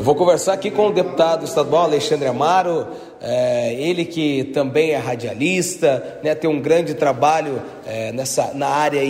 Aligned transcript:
Eu 0.00 0.04
vou 0.04 0.14
conversar 0.14 0.54
aqui 0.54 0.70
com 0.70 0.86
o 0.86 0.92
deputado 0.94 1.44
estadual 1.44 1.82
Alexandre 1.82 2.26
Amaro, 2.26 2.86
é, 3.20 3.74
ele 3.74 4.06
que 4.06 4.44
também 4.44 4.92
é 4.92 4.96
radialista, 4.96 6.18
né, 6.24 6.34
tem 6.34 6.48
um 6.48 6.58
grande 6.58 6.94
trabalho 6.94 7.60
é, 7.86 8.10
nessa, 8.10 8.54
na 8.54 8.66
área 8.66 9.02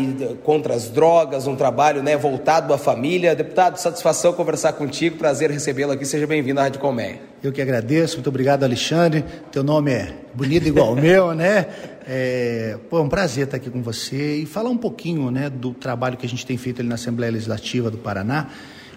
contra 0.43 0.75
as 0.75 0.89
drogas, 0.89 1.47
um 1.47 1.55
trabalho 1.55 2.03
né, 2.03 2.17
voltado 2.17 2.75
à 2.75 2.77
família. 2.77 3.37
Deputado, 3.37 3.77
satisfação 3.77 4.33
conversar 4.33 4.73
contigo, 4.73 5.17
prazer 5.17 5.49
recebê-lo 5.53 5.93
aqui, 5.93 6.05
seja 6.05 6.27
bem-vindo 6.27 6.59
à 6.59 6.65
Rádio 6.65 6.81
Colmeia. 6.81 7.21
Eu 7.41 7.53
que 7.53 7.63
agradeço, 7.63 8.17
muito 8.17 8.29
obrigado 8.29 8.65
Alexandre, 8.65 9.25
teu 9.53 9.63
nome 9.63 9.93
é 9.93 10.13
bonito 10.35 10.67
igual 10.67 10.95
o 10.95 10.97
meu, 11.01 11.33
né? 11.37 11.67
É, 12.05 12.77
pô, 12.91 12.99
é 12.99 13.03
um 13.03 13.09
prazer 13.09 13.45
estar 13.45 13.59
aqui 13.59 13.71
com 13.71 13.81
você 13.81 14.39
e 14.39 14.45
falar 14.45 14.71
um 14.71 14.77
pouquinho 14.77 15.31
né, 15.31 15.49
do 15.49 15.73
trabalho 15.73 16.17
que 16.17 16.27
a 16.27 16.29
gente 16.29 16.45
tem 16.45 16.57
feito 16.57 16.81
ali 16.81 16.89
na 16.89 16.97
Assembleia 16.97 17.31
Legislativa 17.31 17.93
do 17.93 17.99
Paraná 17.99 18.49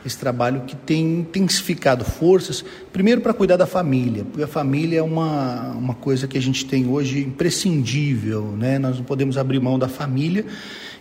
esse 0.05 0.17
trabalho 0.17 0.61
que 0.67 0.75
tem 0.75 1.19
intensificado 1.19 2.03
forças, 2.03 2.63
primeiro 2.91 3.21
para 3.21 3.33
cuidar 3.33 3.57
da 3.57 3.65
família, 3.65 4.23
porque 4.25 4.43
a 4.43 4.47
família 4.47 4.99
é 4.99 5.01
uma, 5.01 5.71
uma 5.71 5.93
coisa 5.93 6.27
que 6.27 6.37
a 6.37 6.41
gente 6.41 6.65
tem 6.65 6.87
hoje 6.87 7.19
imprescindível, 7.19 8.55
né? 8.57 8.77
nós 8.77 8.97
não 8.97 9.05
podemos 9.05 9.37
abrir 9.37 9.59
mão 9.59 9.79
da 9.79 9.87
família 9.87 10.45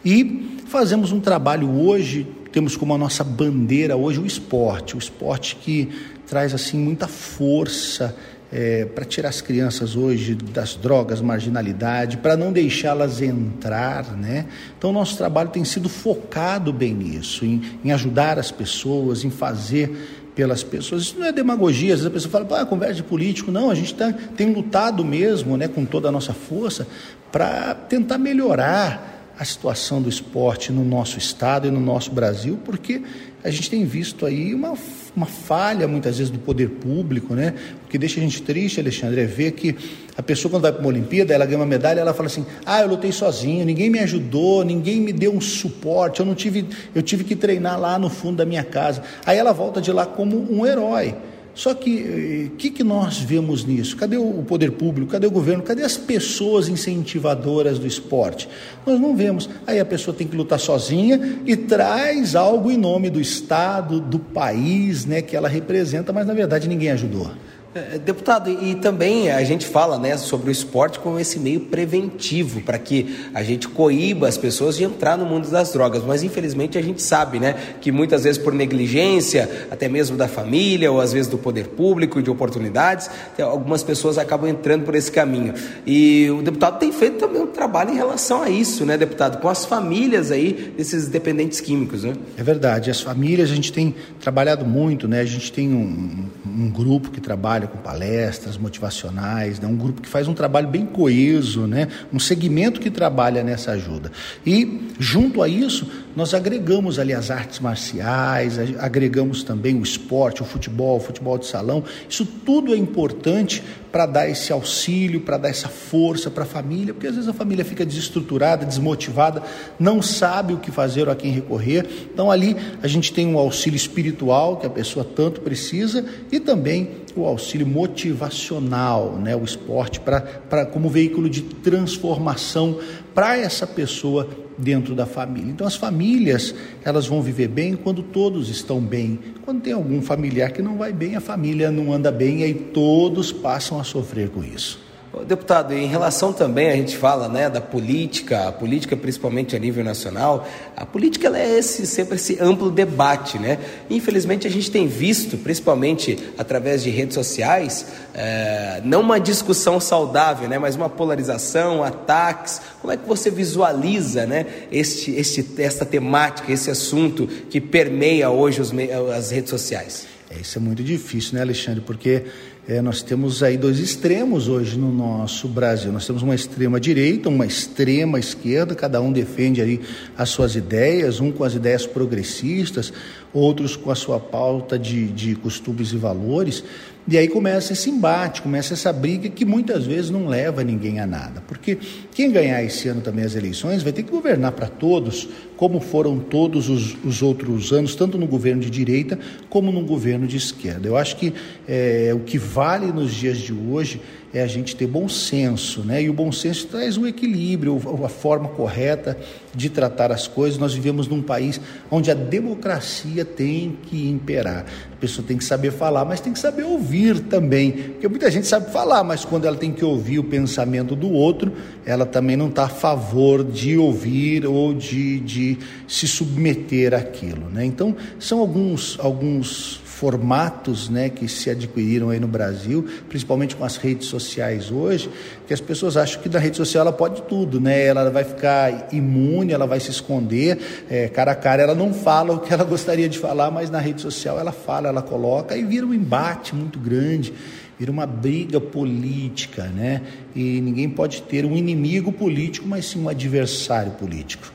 e 0.04 0.58
fazemos 0.66 1.12
um 1.12 1.20
trabalho 1.20 1.70
hoje, 1.70 2.26
temos 2.50 2.76
como 2.76 2.94
a 2.94 2.98
nossa 2.98 3.24
bandeira 3.24 3.96
hoje 3.96 4.20
o 4.20 4.26
esporte, 4.26 4.94
o 4.94 4.98
esporte 4.98 5.56
que 5.56 5.88
traz 6.26 6.54
assim 6.54 6.78
muita 6.78 7.06
força, 7.06 8.16
é, 8.52 8.84
para 8.84 9.04
tirar 9.06 9.30
as 9.30 9.40
crianças 9.40 9.96
hoje 9.96 10.34
das 10.34 10.76
drogas, 10.76 11.22
marginalidade, 11.22 12.18
para 12.18 12.36
não 12.36 12.52
deixá-las 12.52 13.22
entrar, 13.22 14.14
né? 14.14 14.44
Então, 14.76 14.90
o 14.90 14.92
nosso 14.92 15.16
trabalho 15.16 15.48
tem 15.48 15.64
sido 15.64 15.88
focado 15.88 16.70
bem 16.72 16.92
nisso, 16.92 17.46
em, 17.46 17.62
em 17.82 17.92
ajudar 17.92 18.38
as 18.38 18.50
pessoas, 18.50 19.24
em 19.24 19.30
fazer 19.30 20.20
pelas 20.34 20.62
pessoas. 20.62 21.02
Isso 21.02 21.18
não 21.18 21.26
é 21.26 21.32
demagogia, 21.32 21.94
às 21.94 22.00
vezes 22.00 22.06
a 22.06 22.10
pessoa 22.10 22.46
fala, 22.46 22.62
ah, 22.62 22.66
conversa 22.66 22.94
de 22.96 23.02
político. 23.02 23.50
Não, 23.50 23.70
a 23.70 23.74
gente 23.74 23.94
tá, 23.94 24.12
tem 24.36 24.52
lutado 24.52 25.02
mesmo, 25.02 25.56
né, 25.56 25.66
com 25.66 25.86
toda 25.86 26.08
a 26.08 26.12
nossa 26.12 26.34
força, 26.34 26.86
para 27.30 27.74
tentar 27.74 28.18
melhorar 28.18 29.32
a 29.38 29.44
situação 29.44 30.00
do 30.00 30.08
esporte 30.08 30.70
no 30.70 30.84
nosso 30.84 31.18
estado 31.18 31.66
e 31.66 31.70
no 31.70 31.80
nosso 31.80 32.10
Brasil, 32.12 32.58
porque 32.64 33.02
a 33.44 33.50
gente 33.50 33.68
tem 33.68 33.84
visto 33.84 34.24
aí 34.24 34.54
uma, 34.54 34.74
uma 35.16 35.26
falha 35.26 35.88
muitas 35.88 36.18
vezes 36.18 36.30
do 36.30 36.38
poder 36.38 36.68
público, 36.68 37.34
né? 37.34 37.54
O 37.84 37.88
que 37.88 37.98
deixa 37.98 38.20
a 38.20 38.22
gente 38.22 38.40
triste, 38.42 38.80
Alexandre, 38.80 39.20
é 39.20 39.24
ver 39.24 39.52
que 39.52 39.76
a 40.16 40.22
pessoa 40.22 40.50
quando 40.50 40.62
vai 40.62 40.72
para 40.72 40.80
uma 40.80 40.88
Olimpíada, 40.88 41.34
ela 41.34 41.44
ganha 41.44 41.58
uma 41.58 41.66
medalha, 41.66 42.00
ela 42.00 42.14
fala 42.14 42.28
assim: 42.28 42.46
"Ah, 42.64 42.82
eu 42.82 42.88
lutei 42.88 43.10
sozinho, 43.10 43.64
ninguém 43.64 43.90
me 43.90 43.98
ajudou, 43.98 44.64
ninguém 44.64 45.00
me 45.00 45.12
deu 45.12 45.34
um 45.34 45.40
suporte, 45.40 46.20
eu 46.20 46.26
não 46.26 46.34
tive, 46.34 46.66
eu 46.94 47.02
tive 47.02 47.24
que 47.24 47.34
treinar 47.34 47.80
lá 47.80 47.98
no 47.98 48.08
fundo 48.08 48.36
da 48.36 48.46
minha 48.46 48.64
casa". 48.64 49.02
Aí 49.26 49.36
ela 49.36 49.52
volta 49.52 49.80
de 49.80 49.90
lá 49.90 50.06
como 50.06 50.36
um 50.50 50.64
herói. 50.64 51.14
Só 51.54 51.74
que 51.74 51.90
o 51.90 52.46
eh, 52.46 52.50
que, 52.56 52.70
que 52.70 52.82
nós 52.82 53.18
vemos 53.18 53.64
nisso? 53.64 53.96
Cadê 53.96 54.16
o 54.16 54.42
poder 54.42 54.72
público? 54.72 55.12
Cadê 55.12 55.26
o 55.26 55.30
governo? 55.30 55.62
Cadê 55.62 55.82
as 55.82 55.96
pessoas 55.96 56.68
incentivadoras 56.68 57.78
do 57.78 57.86
esporte? 57.86 58.48
Nós 58.86 58.98
não 58.98 59.14
vemos. 59.14 59.50
Aí 59.66 59.78
a 59.78 59.84
pessoa 59.84 60.16
tem 60.16 60.26
que 60.26 60.36
lutar 60.36 60.58
sozinha 60.58 61.40
e 61.44 61.54
traz 61.54 62.34
algo 62.34 62.70
em 62.70 62.78
nome 62.78 63.10
do 63.10 63.20
Estado, 63.20 64.00
do 64.00 64.18
país, 64.18 65.04
né, 65.04 65.20
que 65.20 65.36
ela 65.36 65.48
representa, 65.48 66.12
mas 66.12 66.26
na 66.26 66.34
verdade 66.34 66.68
ninguém 66.68 66.90
ajudou. 66.90 67.30
É, 67.74 67.96
deputado, 67.96 68.50
e 68.50 68.74
também 68.74 69.30
a 69.30 69.42
gente 69.44 69.64
fala 69.64 69.98
né, 69.98 70.18
sobre 70.18 70.50
o 70.50 70.52
esporte 70.52 70.98
como 70.98 71.18
esse 71.18 71.38
meio 71.38 71.58
preventivo 71.58 72.60
para 72.60 72.78
que 72.78 73.16
a 73.32 73.42
gente 73.42 73.66
coíba 73.66 74.28
as 74.28 74.36
pessoas 74.36 74.76
de 74.76 74.84
entrar 74.84 75.16
no 75.16 75.24
mundo 75.24 75.48
das 75.48 75.72
drogas, 75.72 76.02
mas 76.04 76.22
infelizmente 76.22 76.76
a 76.76 76.82
gente 76.82 77.00
sabe 77.00 77.40
né, 77.40 77.56
que 77.80 77.90
muitas 77.90 78.24
vezes 78.24 78.36
por 78.36 78.52
negligência, 78.52 79.48
até 79.70 79.88
mesmo 79.88 80.18
da 80.18 80.28
família 80.28 80.92
ou 80.92 81.00
às 81.00 81.14
vezes 81.14 81.30
do 81.30 81.38
poder 81.38 81.68
público 81.68 82.20
e 82.20 82.22
de 82.22 82.28
oportunidades, 82.28 83.08
algumas 83.40 83.82
pessoas 83.82 84.18
acabam 84.18 84.50
entrando 84.50 84.84
por 84.84 84.94
esse 84.94 85.10
caminho. 85.10 85.54
E 85.86 86.28
o 86.28 86.42
deputado 86.42 86.78
tem 86.78 86.92
feito 86.92 87.20
também 87.20 87.40
um 87.40 87.46
trabalho 87.46 87.92
em 87.92 87.96
relação 87.96 88.42
a 88.42 88.50
isso, 88.50 88.84
né, 88.84 88.98
deputado, 88.98 89.40
com 89.40 89.48
as 89.48 89.64
famílias 89.64 90.30
aí 90.30 90.74
desses 90.76 91.08
dependentes 91.08 91.58
químicos. 91.58 92.04
Né? 92.04 92.12
É 92.36 92.42
verdade, 92.42 92.90
as 92.90 93.00
famílias 93.00 93.50
a 93.50 93.54
gente 93.54 93.72
tem 93.72 93.94
trabalhado 94.20 94.66
muito, 94.66 95.08
né, 95.08 95.20
a 95.20 95.24
gente 95.24 95.50
tem 95.50 95.72
um, 95.72 96.26
um 96.44 96.70
grupo 96.70 97.10
que 97.10 97.20
trabalha 97.20 97.61
trabalha 97.62 97.68
com 97.68 97.78
palestras 97.78 98.56
motivacionais, 98.56 99.60
né? 99.60 99.66
um 99.66 99.76
grupo 99.76 100.00
que 100.02 100.08
faz 100.08 100.28
um 100.28 100.34
trabalho 100.34 100.68
bem 100.68 100.86
coeso, 100.86 101.66
né? 101.66 101.88
um 102.12 102.18
segmento 102.18 102.80
que 102.80 102.90
trabalha 102.90 103.42
nessa 103.42 103.72
ajuda. 103.72 104.10
E, 104.44 104.88
junto 104.98 105.42
a 105.42 105.48
isso, 105.48 105.86
nós 106.14 106.34
agregamos 106.34 106.98
ali 106.98 107.12
as 107.12 107.30
artes 107.30 107.60
marciais, 107.60 108.58
agregamos 108.78 109.42
também 109.42 109.76
o 109.76 109.82
esporte, 109.82 110.42
o 110.42 110.44
futebol, 110.44 110.96
o 110.96 111.00
futebol 111.00 111.38
de 111.38 111.46
salão. 111.46 111.84
Isso 112.08 112.24
tudo 112.24 112.74
é 112.74 112.76
importante 112.76 113.62
para 113.90 114.06
dar 114.06 114.28
esse 114.28 114.52
auxílio, 114.52 115.20
para 115.20 115.36
dar 115.36 115.50
essa 115.50 115.68
força 115.68 116.30
para 116.30 116.44
a 116.44 116.46
família, 116.46 116.94
porque 116.94 117.06
às 117.06 117.14
vezes 117.14 117.28
a 117.28 117.32
família 117.34 117.62
fica 117.62 117.84
desestruturada, 117.84 118.64
desmotivada, 118.64 119.42
não 119.78 120.00
sabe 120.00 120.54
o 120.54 120.58
que 120.58 120.70
fazer 120.70 121.06
ou 121.06 121.12
a 121.12 121.16
quem 121.16 121.30
recorrer. 121.30 121.86
Então 122.12 122.30
ali 122.30 122.56
a 122.82 122.88
gente 122.88 123.12
tem 123.12 123.26
um 123.26 123.38
auxílio 123.38 123.76
espiritual 123.76 124.56
que 124.56 124.66
a 124.66 124.70
pessoa 124.70 125.04
tanto 125.04 125.42
precisa 125.42 126.04
e 126.30 126.40
também 126.40 127.01
o 127.16 127.26
auxílio 127.26 127.66
motivacional, 127.66 129.16
né, 129.16 129.36
o 129.36 129.44
esporte 129.44 130.00
para 130.00 130.66
como 130.66 130.88
veículo 130.88 131.28
de 131.28 131.42
transformação 131.42 132.78
para 133.14 133.36
essa 133.36 133.66
pessoa 133.66 134.28
dentro 134.56 134.94
da 134.94 135.06
família. 135.06 135.50
Então 135.50 135.66
as 135.66 135.76
famílias, 135.76 136.54
elas 136.84 137.06
vão 137.06 137.22
viver 137.22 137.48
bem 137.48 137.74
quando 137.74 138.02
todos 138.02 138.48
estão 138.48 138.80
bem. 138.80 139.18
Quando 139.44 139.62
tem 139.62 139.72
algum 139.72 140.00
familiar 140.00 140.52
que 140.52 140.62
não 140.62 140.76
vai 140.76 140.92
bem, 140.92 141.16
a 141.16 141.20
família 141.20 141.70
não 141.70 141.92
anda 141.92 142.10
bem 142.10 142.40
e 142.40 142.44
aí 142.44 142.54
todos 142.54 143.32
passam 143.32 143.80
a 143.80 143.84
sofrer 143.84 144.30
com 144.30 144.44
isso. 144.44 144.91
Deputado, 145.26 145.74
em 145.74 145.86
relação 145.86 146.32
também, 146.32 146.70
a 146.70 146.76
gente 146.76 146.96
fala 146.96 147.28
né, 147.28 147.50
da 147.50 147.60
política, 147.60 148.48
a 148.48 148.52
política 148.52 148.96
principalmente 148.96 149.54
a 149.54 149.58
nível 149.58 149.84
nacional, 149.84 150.48
a 150.74 150.86
política 150.86 151.26
ela 151.26 151.38
é 151.38 151.58
esse, 151.58 151.86
sempre 151.86 152.16
esse 152.16 152.38
amplo 152.40 152.70
debate. 152.70 153.38
Né? 153.38 153.58
Infelizmente 153.90 154.46
a 154.46 154.50
gente 154.50 154.70
tem 154.70 154.86
visto, 154.86 155.36
principalmente 155.36 156.18
através 156.38 156.82
de 156.82 156.88
redes 156.88 157.14
sociais, 157.14 157.86
é, 158.14 158.80
não 158.86 159.02
uma 159.02 159.20
discussão 159.20 159.78
saudável, 159.78 160.48
né, 160.48 160.58
mas 160.58 160.76
uma 160.76 160.88
polarização, 160.88 161.84
ataques. 161.84 162.62
Como 162.80 162.90
é 162.90 162.96
que 162.96 163.06
você 163.06 163.30
visualiza 163.30 164.24
né, 164.24 164.46
este, 164.72 165.10
este, 165.10 165.46
esta 165.58 165.84
temática, 165.84 166.50
esse 166.50 166.70
assunto 166.70 167.26
que 167.26 167.60
permeia 167.60 168.30
hoje 168.30 168.62
os, 168.62 168.72
as 169.14 169.30
redes 169.30 169.50
sociais? 169.50 170.06
É, 170.30 170.40
isso 170.40 170.58
é 170.58 170.60
muito 170.60 170.82
difícil, 170.82 171.34
né, 171.34 171.42
Alexandre? 171.42 171.82
Porque 171.82 172.24
é, 172.68 172.80
nós 172.80 173.02
temos 173.02 173.42
aí 173.42 173.56
dois 173.56 173.80
extremos 173.80 174.46
hoje 174.46 174.78
no 174.78 174.92
nosso 174.92 175.48
Brasil. 175.48 175.90
Nós 175.90 176.06
temos 176.06 176.22
uma 176.22 176.34
extrema 176.34 176.78
direita, 176.78 177.28
uma 177.28 177.44
extrema 177.44 178.20
esquerda, 178.20 178.72
cada 178.74 179.00
um 179.00 179.12
defende 179.12 179.60
aí 179.60 179.80
as 180.16 180.28
suas 180.28 180.54
ideias, 180.54 181.18
um 181.18 181.32
com 181.32 181.42
as 181.42 181.54
ideias 181.54 181.86
progressistas, 181.86 182.92
outros 183.32 183.74
com 183.74 183.90
a 183.90 183.96
sua 183.96 184.20
pauta 184.20 184.78
de, 184.78 185.08
de 185.08 185.34
costumes 185.34 185.92
e 185.92 185.96
valores. 185.96 186.62
E 187.06 187.18
aí 187.18 187.26
começa 187.26 187.72
esse 187.72 187.90
embate, 187.90 188.42
começa 188.42 188.74
essa 188.74 188.92
briga 188.92 189.28
que 189.28 189.44
muitas 189.44 189.84
vezes 189.84 190.08
não 190.08 190.26
leva 190.28 190.62
ninguém 190.62 191.00
a 191.00 191.06
nada. 191.06 191.42
Porque 191.48 191.76
quem 192.14 192.30
ganhar 192.30 192.62
esse 192.62 192.88
ano 192.88 193.00
também 193.00 193.24
as 193.24 193.34
eleições 193.34 193.82
vai 193.82 193.92
ter 193.92 194.04
que 194.04 194.10
governar 194.10 194.52
para 194.52 194.68
todos, 194.68 195.28
como 195.56 195.80
foram 195.80 196.18
todos 196.18 196.68
os, 196.68 196.96
os, 197.04 197.20
outros 197.20 197.72
anos, 197.72 197.96
tanto 197.96 198.16
no 198.16 198.26
governo 198.26 198.62
de 198.62 198.70
direita 198.70 199.18
como 199.50 199.72
no 199.72 199.82
governo 199.82 200.26
de 200.28 200.36
esquerda. 200.36 200.86
Eu 200.86 200.96
acho 200.96 201.16
que 201.16 201.32
é, 201.66 202.12
o 202.14 202.20
que 202.20 202.38
vale 202.38 202.92
nos 202.92 203.12
dias 203.12 203.38
de 203.38 203.52
hoje 203.52 204.00
é 204.34 204.42
a 204.42 204.46
gente 204.46 204.74
ter 204.74 204.86
bom 204.86 205.08
senso, 205.08 205.82
né? 205.82 206.02
E 206.02 206.08
o 206.08 206.12
bom 206.12 206.32
senso 206.32 206.66
traz 206.66 206.96
o 206.96 207.06
equilíbrio, 207.06 207.78
a 208.02 208.08
forma 208.08 208.48
correta 208.48 209.18
de 209.54 209.68
tratar 209.68 210.10
as 210.10 210.26
coisas. 210.26 210.58
Nós 210.58 210.72
vivemos 210.72 211.06
num 211.06 211.20
país 211.20 211.60
onde 211.90 212.10
a 212.10 212.14
democracia 212.14 213.24
tem 213.26 213.76
que 213.82 214.08
imperar. 214.08 214.64
A 214.90 214.96
pessoa 214.96 215.26
tem 215.26 215.36
que 215.36 215.44
saber 215.44 215.70
falar, 215.70 216.06
mas 216.06 216.20
tem 216.20 216.32
que 216.32 216.38
saber 216.38 216.62
ouvir 216.62 216.91
também. 217.20 217.72
Porque 217.72 218.08
muita 218.08 218.30
gente 218.30 218.46
sabe 218.46 218.70
falar, 218.72 219.02
mas 219.04 219.24
quando 219.24 219.46
ela 219.46 219.56
tem 219.56 219.72
que 219.72 219.84
ouvir 219.84 220.18
o 220.18 220.24
pensamento 220.24 220.94
do 220.94 221.10
outro, 221.10 221.52
ela 221.84 222.04
também 222.04 222.36
não 222.36 222.48
está 222.48 222.64
a 222.64 222.68
favor 222.68 223.44
de 223.44 223.76
ouvir 223.76 224.46
ou 224.46 224.74
de, 224.74 225.20
de 225.20 225.58
se 225.88 226.06
submeter 226.06 226.94
àquilo, 226.94 227.48
né? 227.50 227.64
Então, 227.64 227.96
são 228.18 228.38
alguns, 228.38 228.98
alguns 229.00 229.80
formatos 230.02 230.88
né, 230.88 231.08
que 231.08 231.28
se 231.28 231.48
adquiriram 231.48 232.10
aí 232.10 232.18
no 232.18 232.26
Brasil, 232.26 232.84
principalmente 233.08 233.54
com 233.54 233.64
as 233.64 233.76
redes 233.76 234.08
sociais 234.08 234.68
hoje, 234.68 235.08
que 235.46 235.54
as 235.54 235.60
pessoas 235.60 235.96
acham 235.96 236.20
que 236.20 236.28
na 236.28 236.40
rede 236.40 236.56
social 236.56 236.80
ela 236.80 236.92
pode 236.92 237.22
tudo, 237.22 237.60
né? 237.60 237.84
Ela 237.84 238.10
vai 238.10 238.24
ficar 238.24 238.88
imune, 238.92 239.52
ela 239.52 239.64
vai 239.64 239.78
se 239.78 239.92
esconder, 239.92 240.58
é, 240.90 241.06
cara 241.08 241.30
a 241.30 241.34
cara 241.36 241.62
ela 241.62 241.74
não 241.76 241.94
fala 241.94 242.34
o 242.34 242.40
que 242.40 242.52
ela 242.52 242.64
gostaria 242.66 243.08
de 243.08 243.16
falar, 243.16 243.52
mas 243.52 243.70
na 243.70 243.78
rede 243.78 244.00
social 244.00 244.40
ela 244.40 244.50
fala, 244.50 244.88
ela 244.88 245.02
coloca 245.02 245.56
e 245.56 245.62
vira 245.62 245.86
um 245.86 245.94
embate 245.94 246.52
muito 246.52 246.80
grande 246.80 247.32
vira 247.78 247.90
uma 247.90 248.06
briga 248.06 248.60
política, 248.60 249.64
né? 249.64 250.02
E 250.36 250.60
ninguém 250.60 250.88
pode 250.88 251.22
ter 251.22 251.44
um 251.44 251.56
inimigo 251.56 252.12
político, 252.12 252.66
mas 252.68 252.86
sim 252.86 253.00
um 253.00 253.08
adversário 253.08 253.92
político. 253.92 254.52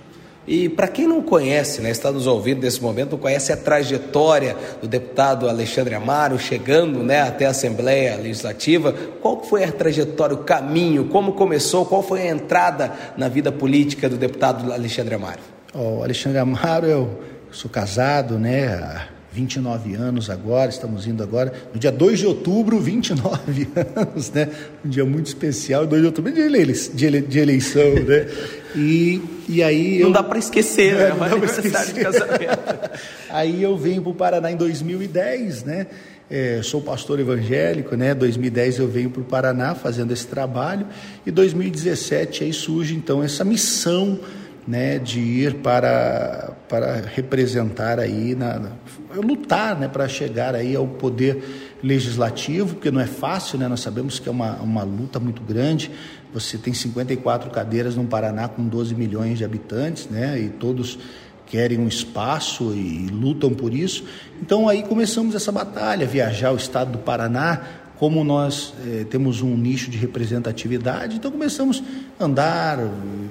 E 0.47 0.69
para 0.69 0.88
quem 0.88 1.05
não 1.05 1.21
conhece, 1.21 1.81
né, 1.81 1.91
está 1.91 2.09
nos 2.09 2.25
ouvindo 2.25 2.61
nesse 2.61 2.81
momento, 2.81 3.17
conhece 3.17 3.51
a 3.51 3.57
trajetória 3.57 4.55
do 4.81 4.88
deputado 4.88 5.49
Alexandre 5.49 5.94
Amaro 5.94 6.39
chegando 6.39 7.03
né, 7.03 7.21
até 7.21 7.45
a 7.45 7.49
Assembleia 7.49 8.15
Legislativa, 8.15 8.94
qual 9.21 9.44
foi 9.44 9.65
a 9.65 9.71
trajetória, 9.73 10.35
o 10.35 10.44
caminho, 10.44 11.09
como 11.09 11.33
começou, 11.33 11.85
qual 11.85 12.01
foi 12.01 12.21
a 12.21 12.31
entrada 12.31 12.94
na 13.17 13.27
vida 13.27 13.51
política 13.51 14.07
do 14.07 14.15
deputado 14.15 14.71
Alexandre 14.71 15.15
Amaro? 15.15 15.41
O 15.73 16.01
Alexandre 16.01 16.39
Amaro, 16.39 16.85
eu 16.85 17.19
sou 17.51 17.69
casado, 17.69 18.39
né? 18.39 19.09
29 19.38 19.94
anos 19.94 20.31
agora, 20.31 20.72
estamos 20.72 21.06
indo 21.06 21.22
agora, 21.22 21.54
no 21.72 21.80
dia 21.80 21.92
2 21.92 22.19
de 22.19 22.25
outubro, 22.25 22.80
29 22.80 23.68
anos, 23.95 24.31
né? 24.31 24.50
Um 24.84 24.89
dia 24.89 25.06
muito 25.06 25.28
especial, 25.28 25.86
2 25.86 26.01
de 26.01 26.06
outubro, 26.07 26.31
de, 26.31 26.42
eleição, 26.42 26.95
de 26.95 27.39
eleição 27.39 27.94
né? 27.94 28.28
E, 28.75 29.22
e 29.48 29.62
aí... 29.62 30.00
Não 30.00 30.07
eu, 30.07 30.13
dá 30.13 30.24
para 30.24 30.39
esquecer, 30.39 30.95
né? 30.95 31.10
É, 31.10 31.13
não 31.13 31.24
aniversário 31.24 31.94
de 31.94 32.01
casamento. 32.01 32.89
aí 33.30 33.62
eu 33.62 33.78
venho 33.78 34.01
para 34.01 34.12
o 34.12 34.16
Paraná 34.16 34.51
em 34.51 34.56
2010, 34.56 35.63
né? 35.63 35.88
É, 36.30 36.60
sou 36.63 36.81
pastor 36.81 37.19
evangélico, 37.19 37.95
né? 37.95 38.16
2010 38.16 38.80
eu 38.80 38.88
venho 38.88 39.12
para 39.12 39.22
o 39.22 39.25
Paraná 39.25 39.75
fazendo 39.75 40.12
esse 40.12 40.25
trabalho 40.25 40.88
e 41.25 41.31
2017 41.31 42.44
aí 42.44 42.51
surge 42.51 42.95
então 42.95 43.24
essa 43.24 43.45
missão 43.45 44.19
né, 44.68 45.00
de 45.00 45.19
ir 45.19 45.54
para, 45.56 46.51
para 46.69 47.01
representar 47.13 47.99
aí, 47.99 48.35
na, 48.35 48.71
lutar 49.15 49.79
né, 49.79 49.87
para 49.87 50.07
chegar 50.07 50.53
aí 50.55 50.75
ao 50.75 50.87
poder 50.87 51.77
legislativo, 51.81 52.75
porque 52.75 52.91
não 52.91 52.99
é 52.99 53.07
fácil, 53.07 53.57
né, 53.57 53.67
nós 53.67 53.79
sabemos 53.79 54.19
que 54.19 54.27
é 54.27 54.31
uma, 54.31 54.55
uma 54.55 54.83
luta 54.83 55.19
muito 55.19 55.41
grande. 55.41 55.91
Você 56.33 56.57
tem 56.57 56.73
54 56.73 57.49
cadeiras 57.49 57.95
no 57.95 58.05
Paraná 58.05 58.47
com 58.47 58.67
12 58.67 58.95
milhões 58.95 59.37
de 59.37 59.45
habitantes, 59.45 60.07
né, 60.07 60.39
e 60.39 60.49
todos 60.49 60.99
querem 61.45 61.79
um 61.79 61.87
espaço 61.87 62.73
e, 62.73 63.05
e 63.05 63.07
lutam 63.07 63.51
por 63.51 63.73
isso. 63.73 64.03
Então 64.41 64.67
aí 64.67 64.83
começamos 64.83 65.35
essa 65.35 65.51
batalha, 65.51 66.05
viajar 66.05 66.51
o 66.51 66.57
estado 66.57 66.91
do 66.91 66.97
Paraná, 66.97 67.61
como 67.97 68.23
nós 68.23 68.73
eh, 68.85 69.05
temos 69.09 69.41
um 69.41 69.57
nicho 69.57 69.89
de 69.89 69.97
representatividade, 69.97 71.15
então 71.15 71.31
começamos 71.31 71.81
a 72.19 72.25
andar, 72.25 72.77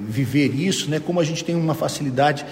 viver 0.09 0.55
isso, 0.55 0.91
né? 0.91 0.99
Como 0.99 1.21
a 1.21 1.25
gente 1.25 1.45
tem 1.45 1.55
uma 1.55 1.75
facilidade 1.75 2.45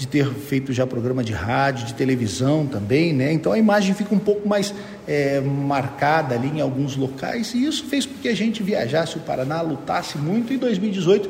de 0.00 0.08
ter 0.08 0.26
feito 0.32 0.72
já 0.72 0.86
programa 0.86 1.22
de 1.22 1.34
rádio, 1.34 1.84
de 1.84 1.92
televisão 1.92 2.66
também, 2.66 3.12
né? 3.12 3.34
Então 3.34 3.52
a 3.52 3.58
imagem 3.58 3.94
fica 3.94 4.14
um 4.14 4.18
pouco 4.18 4.48
mais 4.48 4.74
eh, 5.06 5.42
marcada 5.42 6.34
ali 6.34 6.48
em 6.48 6.62
alguns 6.62 6.96
locais 6.96 7.52
e 7.52 7.66
isso 7.66 7.84
fez 7.84 8.06
com 8.06 8.14
que 8.14 8.26
a 8.26 8.34
gente 8.34 8.62
viajasse 8.62 9.18
o 9.18 9.20
Paraná, 9.20 9.60
lutasse 9.60 10.16
muito. 10.16 10.54
E 10.54 10.56
em 10.56 10.58
2018 10.58 11.28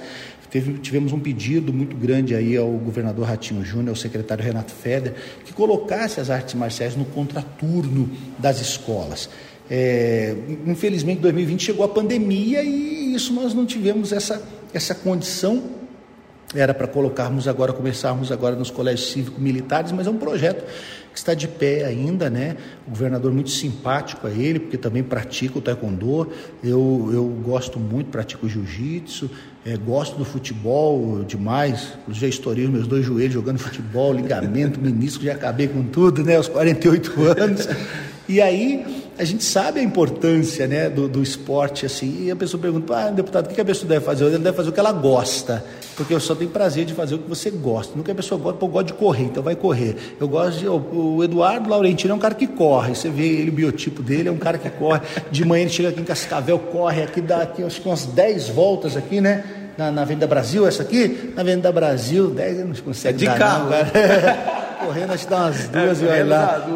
Teve, 0.49 0.75
tivemos 0.75 1.13
um 1.13 1.19
pedido 1.19 1.73
muito 1.73 1.97
grande 1.97 2.37
aí 2.37 2.57
ao 2.57 2.71
governador 2.71 3.27
Ratinho 3.27 3.65
Júnior, 3.65 3.89
ao 3.89 3.97
secretário 3.97 4.45
Renato 4.45 4.73
Feder, 4.73 5.15
que 5.45 5.53
colocasse 5.53 6.21
as 6.21 6.31
artes 6.31 6.55
marciais 6.55 6.95
no 6.95 7.05
contraturno 7.05 8.09
das 8.39 8.61
escolas. 8.61 9.29
É, 9.69 10.37
infelizmente, 10.65 11.19
em 11.19 11.23
2020 11.23 11.65
chegou 11.65 11.85
a 11.85 11.89
pandemia 11.89 12.63
e 12.63 13.13
isso 13.13 13.33
nós 13.33 13.53
não 13.53 13.67
tivemos 13.67 14.13
essa, 14.13 14.41
essa 14.73 14.95
condição 14.95 15.80
era 16.55 16.75
para 16.75 16.87
colocarmos 16.87 17.47
agora, 17.47 17.73
começarmos 17.73 18.33
agora 18.33 18.57
nos 18.57 18.71
colégios 18.71 19.13
cívico-militares, 19.13 19.93
mas 19.93 20.07
é 20.07 20.11
um 20.11 20.17
projeto 20.17 20.65
que 21.13 21.19
está 21.19 21.35
de 21.35 21.49
pé 21.49 21.85
ainda, 21.85 22.31
né? 22.31 22.57
O 22.87 22.91
governador 22.91 23.33
muito 23.33 23.51
simpático 23.51 24.27
a 24.27 24.31
ele, 24.31 24.61
porque 24.61 24.77
também 24.77 25.03
pratica 25.03 25.59
o 25.59 25.61
taekwondo. 25.61 26.31
Eu, 26.63 27.11
eu 27.13 27.25
gosto 27.43 27.79
muito, 27.79 28.11
pratico 28.11 28.49
jiu-jitsu, 28.49 29.31
é, 29.65 29.77
gosto 29.77 30.17
do 30.17 30.25
futebol 30.25 31.25
demais. 31.25 31.95
Já 32.09 32.27
estourei 32.29 32.65
os 32.65 32.71
meus 32.71 32.87
dois 32.87 33.05
joelhos 33.05 33.35
jogando 33.35 33.59
futebol, 33.59 34.13
ligamento, 34.13 34.79
menisco, 34.83 35.25
já 35.25 35.33
acabei 35.33 35.69
com 35.69 35.83
tudo, 35.85 36.25
né? 36.25 36.37
Aos 36.37 36.49
48 36.49 37.13
anos. 37.39 37.69
E 38.29 38.41
aí 38.41 39.10
a 39.21 39.25
gente 39.25 39.45
sabe 39.45 39.81
a 39.81 39.83
importância 39.83 40.67
né, 40.67 40.89
do, 40.89 41.07
do 41.07 41.23
esporte, 41.23 41.85
assim, 41.85 42.25
e 42.25 42.31
a 42.31 42.37
pessoa 42.37 42.59
pergunta, 42.59 42.97
ah, 42.97 43.11
deputado, 43.11 43.51
o 43.51 43.55
que 43.55 43.61
a 43.61 43.65
pessoa 43.65 43.87
deve 43.87 44.03
fazer? 44.03 44.25
Ele 44.25 44.39
deve 44.39 44.57
fazer 44.57 44.71
o 44.71 44.73
que 44.73 44.81
ela 44.81 44.93
gosta, 44.93 45.63
porque 45.95 46.15
eu 46.15 46.19
só 46.19 46.35
tenho 46.35 46.51
prazer 46.51 46.87
de 46.87 46.95
fazer 46.95 47.17
o 47.17 47.19
que 47.19 47.29
você 47.29 47.51
gosta. 47.51 47.93
Nunca 47.95 48.13
a 48.13 48.15
pessoa 48.15 48.41
gosta, 48.41 48.59
pô, 48.59 48.65
eu 48.65 48.71
gosto 48.71 48.87
de 48.87 48.93
correr, 48.95 49.25
então 49.25 49.43
vai 49.43 49.55
correr. 49.55 50.17
Eu 50.19 50.27
gosto 50.27 50.59
de. 50.59 50.67
O 50.67 51.23
Eduardo 51.23 51.69
Laurentino 51.69 52.15
é 52.15 52.17
um 52.17 52.19
cara 52.19 52.35
que 52.35 52.47
corre, 52.47 52.95
você 52.95 53.11
vê 53.11 53.27
ele, 53.27 53.51
o 53.51 53.53
biotipo 53.53 54.03
dele, 54.03 54.31
é 54.31 54.33
um 54.33 54.39
cara 54.39 54.57
que 54.57 54.71
corre. 54.71 55.03
De 55.31 55.45
manhã 55.45 55.65
ele 55.65 55.71
chega 55.71 55.91
aqui 55.91 56.01
em 56.01 56.05
Cascavel, 56.05 56.59
corre 56.59 57.03
aqui, 57.03 57.21
dá 57.21 57.43
aqui, 57.43 57.63
acho 57.63 57.79
que 57.79 57.89
umas 57.89 58.07
10 58.07 58.49
voltas 58.49 58.97
aqui, 58.97 59.21
né? 59.21 59.45
Na, 59.77 59.91
na 59.91 60.01
Avenida 60.01 60.27
Brasil, 60.27 60.67
essa 60.67 60.83
aqui? 60.83 61.33
Na 61.37 61.43
Avenida 61.43 61.71
Brasil, 61.71 62.31
10 62.31 62.65
não 62.65 62.75
consegue. 62.77 63.27
É 63.27 63.33
de 63.33 63.39
carro, 63.39 63.65
não, 63.65 63.71
cara. 63.71 64.61
correndo, 64.81 65.13
acho 65.13 65.25
que 65.25 65.31
dá 65.31 65.37
umas 65.37 65.69
duas 65.69 66.03
é, 66.03 66.05
e 66.05 66.09
olha 66.09 66.25
lá. 66.25 66.67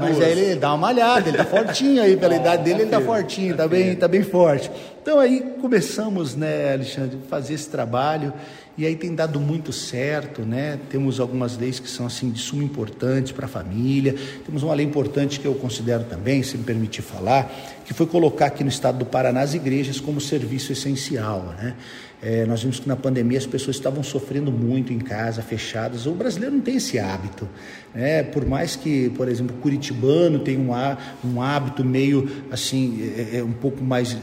Mas 0.00 0.20
aí 0.20 0.32
ele 0.32 0.56
dá 0.56 0.70
uma 0.70 0.78
malhada, 0.78 1.28
ele 1.28 1.38
tá 1.38 1.44
fortinho 1.44 2.02
aí, 2.02 2.16
pela 2.16 2.36
idade 2.36 2.62
dele, 2.62 2.82
ele 2.82 2.90
tá 2.90 3.00
fortinho, 3.00 3.56
tá 3.56 3.66
bem, 3.66 3.94
tá 3.96 4.08
bem 4.08 4.22
forte. 4.22 4.70
Então 5.02 5.18
aí 5.18 5.40
começamos, 5.60 6.36
né, 6.36 6.74
Alexandre, 6.74 7.18
fazer 7.28 7.54
esse 7.54 7.68
trabalho 7.68 8.32
e 8.78 8.86
aí 8.86 8.96
tem 8.96 9.14
dado 9.14 9.38
muito 9.38 9.72
certo, 9.72 10.42
né? 10.42 10.78
Temos 10.88 11.20
algumas 11.20 11.58
leis 11.58 11.78
que 11.78 11.90
são 11.90 12.06
assim 12.06 12.30
de 12.30 12.38
suma 12.38 12.64
importância 12.64 13.34
para 13.34 13.44
a 13.44 13.48
família. 13.48 14.14
Temos 14.46 14.62
uma 14.62 14.72
lei 14.72 14.86
importante 14.86 15.38
que 15.40 15.46
eu 15.46 15.54
considero 15.54 16.04
também, 16.04 16.42
se 16.42 16.56
me 16.56 16.64
permitir 16.64 17.02
falar, 17.02 17.52
que 17.84 17.92
foi 17.92 18.06
colocar 18.06 18.46
aqui 18.46 18.62
no 18.62 18.70
estado 18.70 18.98
do 18.98 19.04
Paraná 19.04 19.42
as 19.42 19.52
igrejas 19.52 20.00
como 20.00 20.20
serviço 20.20 20.72
essencial, 20.72 21.54
né? 21.58 21.74
É, 22.22 22.46
nós 22.46 22.62
vimos 22.62 22.78
que 22.78 22.88
na 22.88 22.94
pandemia 22.94 23.36
as 23.36 23.46
pessoas 23.46 23.74
estavam 23.74 24.00
sofrendo 24.00 24.52
muito 24.52 24.92
em 24.92 25.00
casa, 25.00 25.42
fechadas. 25.42 26.06
O 26.06 26.12
brasileiro 26.12 26.54
não 26.54 26.62
tem 26.62 26.76
esse 26.76 26.96
hábito. 26.96 27.48
Né? 27.92 28.22
Por 28.22 28.46
mais 28.46 28.76
que, 28.76 29.10
por 29.10 29.28
exemplo, 29.28 29.56
curitibano 29.72 30.38
tenha 30.38 30.60
um, 30.60 30.70
um 31.24 31.40
hábito 31.42 31.84
meio 31.84 32.28
assim, 32.50 33.00
é, 33.16 33.38
é 33.38 33.44
um 33.44 33.52
pouco 33.52 33.82
mais 33.82 34.16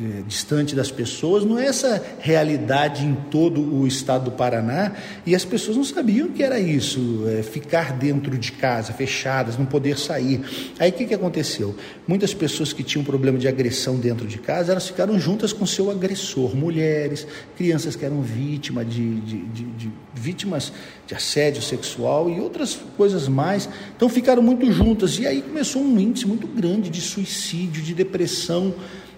é, 0.00 0.22
distante 0.26 0.74
das 0.74 0.90
pessoas, 0.90 1.44
não 1.44 1.58
é 1.58 1.66
essa 1.66 2.02
realidade 2.18 3.04
em 3.04 3.14
todo 3.30 3.60
o 3.60 3.86
estado 3.86 4.24
do 4.24 4.32
Paraná, 4.32 4.92
e 5.24 5.34
as 5.34 5.44
pessoas 5.44 5.76
não 5.76 5.84
sabiam 5.84 6.28
que 6.28 6.42
era 6.42 6.58
isso, 6.58 7.24
é, 7.28 7.42
ficar 7.42 7.92
dentro 7.92 8.36
de 8.36 8.52
casa, 8.52 8.92
fechadas, 8.92 9.56
não 9.56 9.64
poder 9.64 9.98
sair. 9.98 10.40
Aí 10.78 10.90
o 10.90 10.92
que, 10.92 11.04
que 11.04 11.14
aconteceu? 11.14 11.76
Muitas 12.08 12.34
pessoas 12.34 12.72
que 12.72 12.82
tinham 12.82 13.04
problema 13.04 13.38
de 13.38 13.46
agressão 13.46 13.96
dentro 13.96 14.26
de 14.26 14.38
casa, 14.38 14.72
elas 14.72 14.88
ficaram 14.88 15.18
juntas 15.18 15.52
com 15.52 15.64
seu 15.64 15.90
agressor, 15.90 16.56
mulheres, 16.56 17.26
crianças 17.56 17.94
que 17.94 18.04
eram 18.04 18.20
vítimas 18.20 18.88
de, 18.88 19.20
de, 19.20 19.38
de, 19.46 19.64
de 19.64 19.92
vítimas 20.12 20.72
de 21.06 21.14
assédio 21.14 21.62
sexual 21.62 22.28
e 22.28 22.40
outras 22.40 22.78
coisas 22.96 23.28
mais, 23.28 23.68
então 23.96 24.08
ficaram 24.08 24.42
muito 24.42 24.70
juntas, 24.72 25.18
e 25.18 25.26
aí 25.26 25.42
começou 25.42 25.82
um 25.82 25.98
índice 25.98 26.26
muito 26.26 26.46
grande 26.46 26.90
de 26.90 27.00
suicídio, 27.00 27.82
de 27.82 27.94
depressão, 27.94 28.74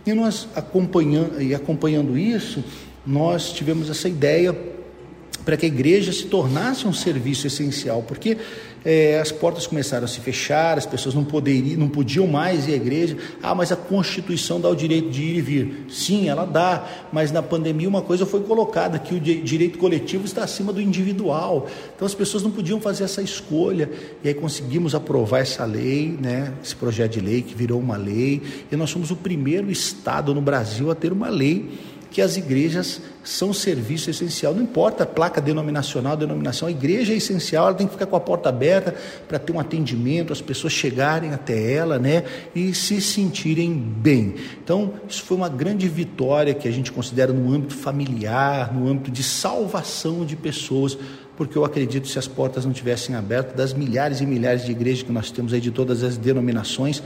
e 0.07 0.15
nós 0.15 0.49
acompanhando, 0.55 1.43
e 1.43 1.55
acompanhando 1.55 2.17
isso, 2.17 2.63
nós 3.05 3.53
tivemos 3.53 3.91
essa 3.91 4.09
ideia 4.09 4.57
para 5.45 5.57
que 5.57 5.67
a 5.67 5.69
igreja 5.69 6.13
se 6.13 6.27
tornasse 6.27 6.87
um 6.87 6.93
serviço 6.93 7.47
essencial, 7.47 8.03
porque 8.03 8.37
é, 8.87 9.19
as 9.19 9.33
portas 9.33 9.67
começaram 9.67 10.05
a 10.05 10.09
se 10.09 10.21
fechar, 10.21 10.79
as 10.79 10.87
pessoas 10.87 11.13
não, 11.13 11.25
poderiam, 11.25 11.77
não 11.77 11.89
podiam 11.89 12.25
mais 12.25 12.69
ir 12.69 12.75
à 12.75 12.77
igreja. 12.77 13.17
Ah, 13.43 13.53
mas 13.53 13.73
a 13.73 13.77
Constituição 13.77 14.61
dá 14.61 14.69
o 14.69 14.77
direito 14.77 15.11
de 15.11 15.23
ir 15.23 15.37
e 15.39 15.41
vir. 15.41 15.87
Sim, 15.89 16.29
ela 16.29 16.45
dá, 16.45 16.87
mas 17.13 17.33
na 17.33 17.43
pandemia 17.43 17.89
uma 17.89 18.01
coisa 18.01 18.25
foi 18.25 18.45
colocada, 18.45 18.97
que 18.97 19.13
o 19.13 19.19
direito 19.19 19.77
coletivo 19.77 20.25
está 20.25 20.45
acima 20.45 20.73
do 20.73 20.81
individual. 20.81 21.67
Então 21.97 22.07
as 22.07 22.15
pessoas 22.15 22.45
não 22.45 22.53
podiam 22.53 22.81
fazer 22.81 23.03
essa 23.03 23.21
escolha. 23.21 23.91
E 24.23 24.29
aí 24.29 24.35
conseguimos 24.35 24.95
aprovar 24.95 25.41
essa 25.41 25.65
lei, 25.65 26.17
né, 26.23 26.53
esse 26.63 26.77
projeto 26.77 27.15
de 27.15 27.21
lei 27.21 27.43
que 27.43 27.57
virou 27.57 27.81
uma 27.81 27.97
lei, 27.97 28.41
e 28.71 28.77
nós 28.77 28.91
somos 28.91 29.11
o 29.11 29.17
primeiro 29.17 29.69
Estado 29.69 30.33
no 30.33 30.41
Brasil 30.41 30.93
a 30.93 30.95
ter 30.95 31.13
uma 31.13 31.29
lei 31.29 31.96
que 32.17 32.23
as 32.23 32.39
igrejas 32.39 33.03
são 33.23 33.53
serviço 33.53 34.09
essencial. 34.09 34.55
Não 34.55 34.63
importa 34.63 35.03
a 35.03 35.07
placa 35.07 35.39
denominacional, 35.39 36.17
denominação, 36.17 36.67
a 36.67 36.71
igreja 36.71 37.13
é 37.13 37.17
essencial, 37.17 37.67
ela 37.67 37.77
tem 37.77 37.87
que 37.87 37.93
ficar 37.93 38.07
com 38.07 38.17
a 38.17 38.21
porta 38.21 38.49
aberta 38.49 38.97
para 39.29 39.39
ter 39.39 39.53
um 39.53 39.61
atendimento, 39.61 40.33
as 40.33 40.41
pessoas 40.41 40.73
chegarem 40.73 41.35
até 41.35 41.75
ela, 41.75 41.99
né, 41.99 42.25
e 42.55 42.73
se 42.73 43.03
sentirem 43.03 43.71
bem. 43.71 44.37
Então, 44.65 44.95
isso 45.07 45.25
foi 45.25 45.37
uma 45.37 45.51
grande 45.51 45.87
vitória 45.89 46.55
que 46.55 46.67
a 46.67 46.71
gente 46.71 46.91
considera 46.91 47.35
no 47.35 47.53
âmbito 47.53 47.75
familiar, 47.75 48.73
no 48.73 48.89
âmbito 48.89 49.11
de 49.11 49.23
salvação 49.23 50.25
de 50.25 50.37
pessoas, 50.37 50.97
porque 51.37 51.59
eu 51.59 51.67
acredito 51.67 52.09
se 52.09 52.19
as 52.19 52.27
portas 52.27 52.65
não 52.65 52.73
tivessem 52.73 53.15
abertas 53.15 53.55
das 53.55 53.75
milhares 53.75 54.23
e 54.23 54.27
milhares 54.27 54.65
de 54.65 54.73
igrejas 54.73 55.03
que 55.03 55.13
nós 55.13 55.31
temos 55.31 55.53
aí 55.53 55.61
de 55.61 55.71
todas 55.71 56.03
as 56.03 56.17
denominações, 56.17 57.03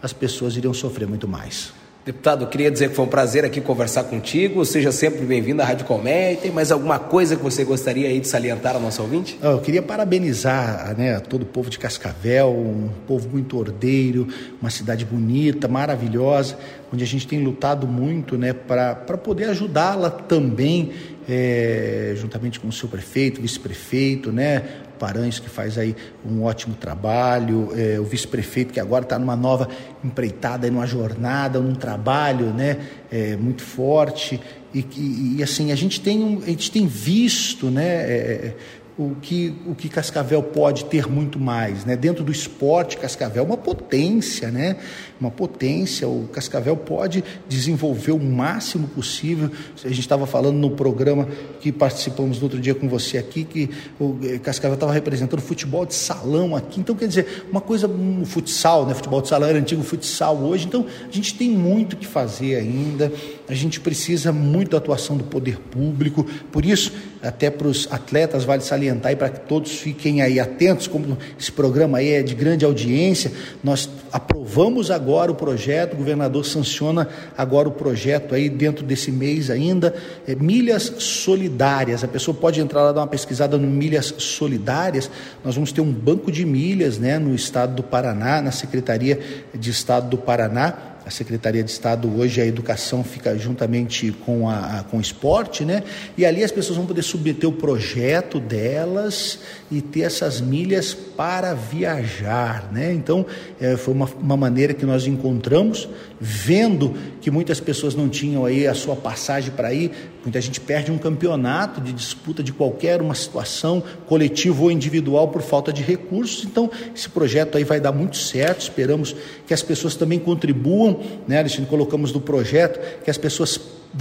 as 0.00 0.12
pessoas 0.12 0.56
iriam 0.56 0.72
sofrer 0.72 1.08
muito 1.08 1.26
mais. 1.26 1.81
Deputado, 2.04 2.48
queria 2.48 2.68
dizer 2.68 2.88
que 2.88 2.96
foi 2.96 3.04
um 3.04 3.08
prazer 3.08 3.44
aqui 3.44 3.60
conversar 3.60 4.02
contigo. 4.02 4.64
Seja 4.64 4.90
sempre 4.90 5.24
bem-vindo 5.24 5.62
à 5.62 5.64
Rádio 5.64 5.86
Colmeia. 5.86 6.36
Tem 6.36 6.50
mais 6.50 6.72
alguma 6.72 6.98
coisa 6.98 7.36
que 7.36 7.42
você 7.44 7.62
gostaria 7.62 8.08
aí 8.08 8.18
de 8.18 8.26
salientar 8.26 8.74
ao 8.74 8.82
nosso 8.82 9.00
ouvinte? 9.02 9.38
Eu 9.40 9.60
queria 9.60 9.80
parabenizar 9.80 10.96
né, 10.98 11.20
todo 11.20 11.42
o 11.42 11.46
povo 11.46 11.70
de 11.70 11.78
Cascavel, 11.78 12.48
um 12.48 12.88
povo 13.06 13.28
muito 13.28 13.56
ordeiro, 13.56 14.26
uma 14.60 14.68
cidade 14.68 15.04
bonita, 15.04 15.68
maravilhosa, 15.68 16.58
onde 16.92 17.04
a 17.04 17.06
gente 17.06 17.24
tem 17.24 17.40
lutado 17.40 17.86
muito 17.86 18.36
né, 18.36 18.52
para 18.52 18.96
poder 18.96 19.44
ajudá-la 19.50 20.10
também, 20.10 20.90
é, 21.28 22.14
juntamente 22.16 22.58
com 22.58 22.68
o 22.68 22.72
seu 22.72 22.88
prefeito, 22.88 23.40
vice-prefeito, 23.40 24.32
né, 24.32 24.62
Paranhos, 24.98 25.40
que 25.40 25.50
faz 25.50 25.76
aí 25.78 25.96
um 26.24 26.44
ótimo 26.44 26.76
trabalho, 26.76 27.70
é, 27.76 27.98
o 27.98 28.04
vice-prefeito 28.04 28.72
que 28.72 28.78
agora 28.78 29.02
está 29.02 29.18
numa 29.18 29.34
nova 29.34 29.68
empreitada, 30.04 30.70
numa 30.70 30.86
jornada, 30.86 31.58
num 31.58 31.74
trabalho 31.74 32.46
né, 32.52 32.78
é, 33.10 33.36
muito 33.36 33.62
forte. 33.62 34.40
E, 34.72 34.86
e, 34.96 35.36
e, 35.38 35.42
assim, 35.42 35.72
a 35.72 35.74
gente 35.74 36.00
tem, 36.00 36.40
a 36.44 36.50
gente 36.50 36.70
tem 36.70 36.86
visto 36.86 37.68
né, 37.68 37.84
é, 37.84 38.54
o 38.98 39.14
que, 39.22 39.54
o 39.66 39.74
que 39.74 39.88
Cascavel 39.88 40.42
pode 40.42 40.84
ter 40.84 41.08
muito 41.08 41.38
mais, 41.38 41.84
né? 41.84 41.96
Dentro 41.96 42.22
do 42.22 42.30
esporte, 42.30 42.98
Cascavel 42.98 43.42
é 43.42 43.46
uma 43.46 43.56
potência, 43.56 44.50
né? 44.50 44.76
Uma 45.18 45.30
potência. 45.30 46.06
O 46.06 46.28
Cascavel 46.30 46.76
pode 46.76 47.24
desenvolver 47.48 48.12
o 48.12 48.18
máximo 48.18 48.86
possível. 48.88 49.50
A 49.82 49.88
gente 49.88 50.00
estava 50.00 50.26
falando 50.26 50.56
no 50.56 50.72
programa 50.72 51.26
que 51.60 51.72
participamos 51.72 52.38
no 52.38 52.44
outro 52.44 52.60
dia 52.60 52.74
com 52.74 52.86
você 52.86 53.16
aqui 53.16 53.44
que 53.44 53.70
o 53.98 54.18
eh, 54.22 54.38
Cascavel 54.38 54.74
estava 54.74 54.92
representando 54.92 55.40
futebol 55.40 55.86
de 55.86 55.94
salão 55.94 56.54
aqui. 56.54 56.78
Então, 56.78 56.94
quer 56.94 57.08
dizer, 57.08 57.46
uma 57.50 57.62
coisa, 57.62 57.88
um 57.88 58.26
futsal, 58.26 58.84
né? 58.86 58.92
Futebol 58.92 59.22
de 59.22 59.28
salão 59.28 59.48
era 59.48 59.58
antigo 59.58 59.82
futsal 59.82 60.36
hoje. 60.36 60.66
Então, 60.66 60.86
a 61.08 61.10
gente 61.10 61.34
tem 61.34 61.48
muito 61.48 61.96
que 61.96 62.06
fazer 62.06 62.56
ainda. 62.56 63.10
A 63.52 63.54
gente 63.54 63.80
precisa 63.80 64.32
muito 64.32 64.70
da 64.70 64.78
atuação 64.78 65.14
do 65.14 65.24
poder 65.24 65.58
público. 65.58 66.24
Por 66.50 66.64
isso, 66.64 66.90
até 67.22 67.50
para 67.50 67.68
os 67.68 67.86
atletas 67.92 68.44
vale 68.44 68.62
salientar 68.62 69.12
e 69.12 69.16
para 69.16 69.28
que 69.28 69.40
todos 69.40 69.72
fiquem 69.72 70.22
aí 70.22 70.40
atentos, 70.40 70.86
como 70.86 71.18
esse 71.38 71.52
programa 71.52 71.98
aí 71.98 72.12
é 72.12 72.22
de 72.22 72.34
grande 72.34 72.64
audiência, 72.64 73.30
nós 73.62 73.90
aprovamos 74.10 74.90
agora 74.90 75.30
o 75.30 75.34
projeto, 75.34 75.92
o 75.92 75.96
governador 75.96 76.46
sanciona 76.46 77.06
agora 77.36 77.68
o 77.68 77.72
projeto 77.72 78.34
aí 78.34 78.48
dentro 78.48 78.86
desse 78.86 79.12
mês 79.12 79.50
ainda, 79.50 79.94
é, 80.26 80.34
milhas 80.34 80.90
solidárias, 80.96 82.02
a 82.02 82.08
pessoa 82.08 82.34
pode 82.34 82.58
entrar 82.58 82.82
lá 82.82 82.92
dar 82.92 83.02
uma 83.02 83.06
pesquisada 83.06 83.58
no 83.58 83.66
milhas 83.68 84.14
solidárias, 84.16 85.10
nós 85.44 85.54
vamos 85.54 85.72
ter 85.72 85.82
um 85.82 85.92
banco 85.92 86.32
de 86.32 86.46
milhas, 86.46 86.96
né, 86.96 87.18
no 87.18 87.34
estado 87.34 87.74
do 87.74 87.82
Paraná, 87.82 88.40
na 88.40 88.50
Secretaria 88.50 89.20
de 89.54 89.70
Estado 89.70 90.08
do 90.08 90.16
Paraná, 90.16 90.91
a 91.04 91.10
Secretaria 91.10 91.62
de 91.62 91.70
Estado 91.70 92.10
hoje 92.16 92.40
a 92.40 92.46
educação 92.46 93.02
fica 93.02 93.36
juntamente 93.36 94.12
com, 94.24 94.48
a, 94.48 94.78
a, 94.78 94.84
com 94.84 94.98
o 94.98 95.00
esporte, 95.00 95.64
né? 95.64 95.82
E 96.16 96.24
ali 96.24 96.44
as 96.44 96.52
pessoas 96.52 96.76
vão 96.76 96.86
poder 96.86 97.02
submeter 97.02 97.48
o 97.48 97.52
projeto 97.52 98.38
delas 98.38 99.40
e 99.70 99.80
ter 99.80 100.02
essas 100.02 100.40
milhas 100.40 100.94
para 100.94 101.54
viajar, 101.54 102.70
né? 102.72 102.92
Então 102.92 103.26
é, 103.60 103.76
foi 103.76 103.94
uma, 103.94 104.08
uma 104.20 104.36
maneira 104.36 104.74
que 104.74 104.86
nós 104.86 105.06
encontramos, 105.06 105.88
vendo 106.20 106.94
que 107.20 107.30
muitas 107.30 107.58
pessoas 107.58 107.94
não 107.94 108.08
tinham 108.08 108.44
aí 108.44 108.66
a 108.66 108.74
sua 108.74 108.94
passagem 108.94 109.50
para 109.50 109.72
ir, 109.72 109.90
muita 110.22 110.40
gente 110.40 110.60
perde 110.60 110.92
um 110.92 110.98
campeonato 110.98 111.80
de 111.80 111.92
disputa 111.92 112.42
de 112.42 112.52
qualquer 112.52 113.00
uma 113.00 113.14
situação, 113.14 113.82
coletivo 114.06 114.64
ou 114.64 114.70
individual, 114.70 115.28
por 115.28 115.42
falta 115.42 115.72
de 115.72 115.82
recursos. 115.82 116.44
Então 116.44 116.70
esse 116.94 117.08
projeto 117.08 117.58
aí 117.58 117.64
vai 117.64 117.80
dar 117.80 117.92
muito 117.92 118.16
certo. 118.16 118.60
Esperamos 118.60 119.16
que 119.46 119.54
as 119.54 119.62
pessoas 119.62 119.96
também 119.96 120.18
contribuam 120.18 120.91
né, 121.26 121.38
Alexandre, 121.38 121.68
colocamos 121.68 122.12
no 122.12 122.20
projeto 122.20 123.02
que 123.02 123.10
as 123.10 123.18
pessoas 123.18 123.58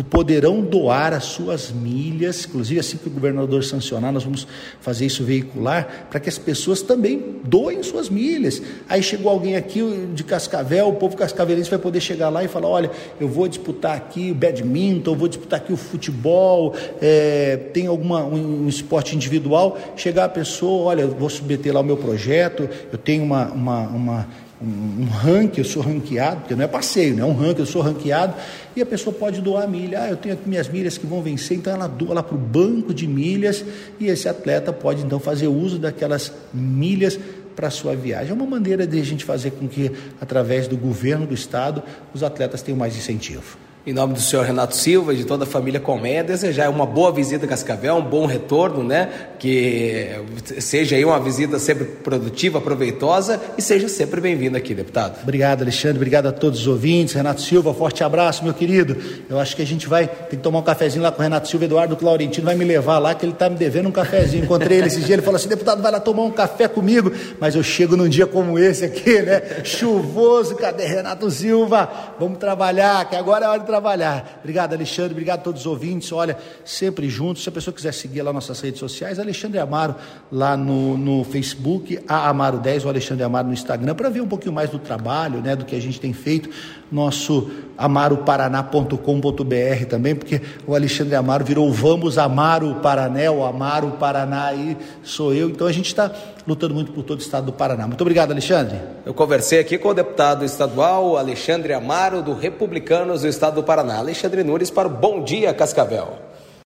poderão 0.09 0.61
doar 0.61 1.13
as 1.13 1.25
suas 1.25 1.69
milhas, 1.71 2.45
inclusive 2.45 2.79
assim 2.79 2.97
que 2.97 3.07
o 3.07 3.11
governador 3.11 3.63
sancionar, 3.63 4.11
nós 4.11 4.23
vamos 4.23 4.47
fazer 4.79 5.05
isso 5.05 5.23
veicular, 5.23 6.07
para 6.09 6.19
que 6.19 6.29
as 6.29 6.37
pessoas 6.37 6.81
também 6.81 7.39
doem 7.43 7.83
suas 7.83 8.09
milhas. 8.09 8.61
Aí 8.87 9.03
chegou 9.03 9.29
alguém 9.29 9.55
aqui 9.57 9.81
de 10.13 10.23
Cascavel, 10.23 10.87
o 10.87 10.93
povo 10.93 11.17
cascavelense 11.17 11.69
vai 11.69 11.79
poder 11.79 11.99
chegar 11.99 12.29
lá 12.29 12.43
e 12.43 12.47
falar: 12.47 12.69
olha, 12.69 12.91
eu 13.19 13.27
vou 13.27 13.47
disputar 13.47 13.97
aqui 13.97 14.31
o 14.31 14.35
badminton, 14.35 15.11
eu 15.11 15.17
vou 15.17 15.27
disputar 15.27 15.59
aqui 15.59 15.73
o 15.73 15.77
futebol, 15.77 16.73
é, 17.01 17.57
tem 17.73 17.87
alguma 17.87 18.23
um, 18.23 18.63
um, 18.63 18.69
esporte 18.69 19.15
individual. 19.15 19.77
Chegar 19.97 20.25
a 20.25 20.29
pessoa, 20.29 20.85
olha, 20.85 21.01
eu 21.01 21.09
vou 21.09 21.29
submeter 21.29 21.73
lá 21.73 21.81
o 21.81 21.83
meu 21.83 21.97
projeto, 21.97 22.69
eu 22.91 22.97
tenho 22.97 23.23
uma, 23.23 23.51
uma, 23.51 23.87
uma 23.87 24.27
um, 24.61 25.05
ranking, 25.05 25.61
eu 25.61 25.65
sou 25.65 25.81
ranqueado, 25.81 26.41
porque 26.41 26.55
não 26.55 26.63
é 26.63 26.67
passeio, 26.67 27.15
não 27.15 27.29
é 27.29 27.31
um 27.31 27.35
ranking, 27.35 27.61
eu 27.61 27.65
sou 27.65 27.81
ranqueado, 27.81 28.35
e 28.75 28.81
a 28.81 28.85
pessoa 28.85 29.13
pode 29.13 29.41
doar 29.41 29.67
milha, 29.67 30.03
ah, 30.03 30.09
eu 30.09 30.17
tenho 30.17 30.35
aqui 30.35 30.47
minhas 30.47 30.69
milhas 30.69 30.97
que 30.97 31.05
vão 31.05 31.21
vencer, 31.21 31.57
então 31.57 31.73
ela 31.73 31.87
doa 31.87 32.13
lá 32.13 32.23
para 32.23 32.35
o 32.35 32.37
banco 32.37 32.93
de 32.93 33.07
milhas, 33.07 33.65
e 33.99 34.07
esse 34.07 34.29
atleta 34.29 34.71
pode 34.71 35.03
então 35.03 35.19
fazer 35.19 35.47
uso 35.47 35.79
daquelas 35.79 36.31
milhas 36.53 37.19
para 37.55 37.67
a 37.67 37.71
sua 37.71 37.95
viagem. 37.95 38.31
É 38.31 38.33
uma 38.33 38.45
maneira 38.45 38.85
de 38.87 38.99
a 38.99 39.03
gente 39.03 39.25
fazer 39.25 39.51
com 39.51 39.67
que, 39.67 39.91
através 40.19 40.67
do 40.67 40.77
governo 40.77 41.25
do 41.25 41.33
estado, 41.33 41.83
os 42.13 42.23
atletas 42.23 42.61
tenham 42.61 42.77
mais 42.77 42.95
incentivo. 42.95 43.57
Em 43.83 43.93
nome 43.93 44.13
do 44.13 44.21
senhor 44.21 44.45
Renato 44.45 44.75
Silva 44.75 45.11
e 45.11 45.17
de 45.17 45.25
toda 45.25 45.43
a 45.43 45.47
família 45.47 45.79
Colmeia, 45.79 46.23
desejar 46.23 46.69
uma 46.69 46.85
boa 46.85 47.11
visita 47.11 47.45
a 47.45 47.49
Cascavel, 47.49 47.95
um 47.95 48.03
bom 48.03 48.27
retorno, 48.27 48.83
né? 48.83 49.09
Que 49.39 50.17
seja 50.59 50.95
aí 50.95 51.03
uma 51.03 51.19
visita 51.19 51.57
sempre 51.57 51.85
produtiva, 51.85 52.61
proveitosa 52.61 53.41
e 53.57 53.61
seja 53.61 53.89
sempre 53.89 54.21
bem-vindo 54.21 54.55
aqui, 54.55 54.75
deputado. 54.75 55.23
Obrigado, 55.23 55.63
Alexandre. 55.63 55.97
Obrigado 55.97 56.27
a 56.27 56.31
todos 56.31 56.59
os 56.59 56.67
ouvintes. 56.67 57.15
Renato 57.15 57.41
Silva, 57.41 57.73
forte 57.73 58.03
abraço, 58.03 58.43
meu 58.43 58.53
querido. 58.53 58.95
Eu 59.27 59.39
acho 59.39 59.55
que 59.55 59.63
a 59.63 59.65
gente 59.65 59.87
vai 59.87 60.05
ter 60.05 60.35
que 60.35 60.43
tomar 60.43 60.59
um 60.59 60.63
cafezinho 60.63 61.01
lá 61.01 61.11
com 61.11 61.19
o 61.19 61.23
Renato 61.23 61.47
Silva. 61.47 61.65
Eduardo 61.65 61.97
Claurentino 61.97 62.45
vai 62.45 62.53
me 62.53 62.63
levar 62.63 62.99
lá, 62.99 63.15
que 63.15 63.25
ele 63.25 63.33
está 63.33 63.49
me 63.49 63.55
devendo 63.55 63.89
um 63.89 63.91
cafezinho. 63.91 64.43
Encontrei 64.43 64.77
ele 64.77 64.87
esse 64.87 65.01
dia, 65.01 65.15
ele 65.15 65.23
falou 65.23 65.37
assim: 65.37 65.49
deputado, 65.49 65.81
vai 65.81 65.91
lá 65.91 65.99
tomar 65.99 66.21
um 66.21 66.31
café 66.31 66.67
comigo. 66.67 67.11
Mas 67.39 67.55
eu 67.55 67.63
chego 67.63 67.97
num 67.97 68.07
dia 68.07 68.27
como 68.27 68.59
esse 68.59 68.85
aqui, 68.85 69.23
né? 69.23 69.41
Chuvoso, 69.63 70.53
cadê 70.55 70.85
Renato 70.85 71.31
Silva? 71.31 71.89
Vamos 72.19 72.37
trabalhar, 72.37 73.09
que 73.09 73.15
agora 73.15 73.45
é 73.45 73.49
hora 73.49 73.59
de 73.59 73.70
trabalhar. 73.71 74.39
Obrigado, 74.41 74.73
Alexandre. 74.73 75.13
Obrigado 75.13 75.39
a 75.39 75.43
todos 75.43 75.61
os 75.61 75.67
ouvintes. 75.67 76.11
Olha, 76.11 76.37
sempre 76.65 77.09
juntos. 77.09 77.43
Se 77.43 77.49
a 77.49 77.51
pessoa 77.51 77.73
quiser 77.73 77.93
seguir 77.93 78.21
lá 78.21 78.33
nossas 78.33 78.59
redes 78.59 78.79
sociais, 78.79 79.17
Alexandre 79.17 79.59
Amaro 79.59 79.95
lá 80.29 80.57
no, 80.57 80.97
no 80.97 81.23
Facebook, 81.23 81.99
a 82.05 82.27
Amaro 82.27 82.59
10, 82.59 82.83
o 82.83 82.89
Alexandre 82.89 83.23
Amaro 83.23 83.47
no 83.47 83.53
Instagram, 83.53 83.95
para 83.95 84.09
ver 84.09 84.19
um 84.19 84.27
pouquinho 84.27 84.53
mais 84.53 84.69
do 84.69 84.77
trabalho, 84.77 85.39
né, 85.39 85.55
do 85.55 85.63
que 85.63 85.73
a 85.73 85.79
gente 85.79 86.01
tem 86.01 86.11
feito. 86.11 86.49
Nosso 86.91 87.49
amaroparaná.com.br 87.77 89.85
também, 89.89 90.13
porque 90.13 90.41
o 90.67 90.75
Alexandre 90.75 91.15
Amaro 91.15 91.45
virou 91.45 91.71
Vamos 91.71 92.17
Amar 92.17 92.65
o 92.65 92.75
Paraná, 92.75 93.31
o 93.31 93.45
Amar 93.45 93.85
o 93.85 93.91
Paraná 93.91 94.47
aí 94.47 94.75
sou 95.01 95.33
eu. 95.33 95.49
Então 95.49 95.65
a 95.65 95.71
gente 95.71 95.87
está 95.87 96.11
lutando 96.47 96.73
muito 96.73 96.91
por 96.91 97.03
todo 97.03 97.19
o 97.19 97.21
estado 97.21 97.45
do 97.47 97.53
Paraná. 97.53 97.87
Muito 97.87 98.01
obrigado, 98.01 98.31
Alexandre. 98.31 98.79
Eu 99.05 99.13
conversei 99.13 99.59
aqui 99.59 99.77
com 99.77 99.89
o 99.89 99.93
deputado 99.93 100.43
estadual 100.43 101.17
Alexandre 101.17 101.73
Amaro, 101.73 102.21
do 102.21 102.33
Republicanos 102.33 103.21
do 103.21 103.27
estado 103.27 103.55
do 103.55 103.63
Paraná. 103.63 103.97
Alexandre 103.97 104.43
Nunes 104.43 104.69
para 104.69 104.87
o 104.87 104.91
Bom 104.91 105.23
Dia 105.23 105.53
Cascavel. 105.53 106.30